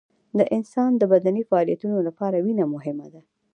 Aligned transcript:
د 0.37 0.39
انسان 0.55 0.91
د 0.97 1.03
بدني 1.13 1.41
فعالیتونو 1.49 1.97
لپاره 2.07 2.37
وینه 2.45 2.65
مهمه 2.75 3.07
ده 3.13 3.21